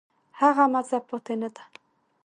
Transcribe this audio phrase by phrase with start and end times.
[0.39, 1.63] هغه مزه پاتې نه ده.